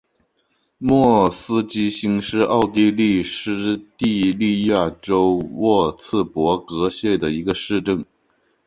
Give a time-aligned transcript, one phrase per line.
[0.79, 8.03] 莫斯基兴是奥地利施蒂利亚州沃茨伯格县的一个市镇。